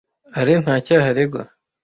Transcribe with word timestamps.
Alain 0.39 0.61
nta 0.63 0.75
cyaha 0.85 1.07
aregwa. 1.11 1.43